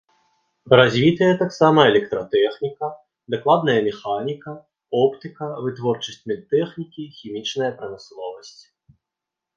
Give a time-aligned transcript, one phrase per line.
[0.79, 2.89] Развітыя таксама электратэхніка,
[3.35, 4.51] дакладная механіка,
[5.03, 8.57] оптыка, вытворчасць медтэхнікі, хімічная прамысловасць.